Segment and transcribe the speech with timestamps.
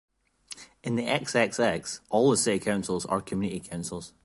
[0.83, 4.13] In the XXX, all the City Councils are Community Councils.